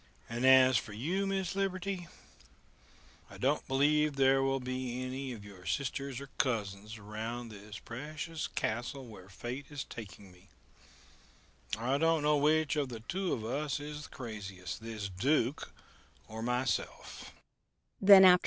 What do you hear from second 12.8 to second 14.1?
us two is the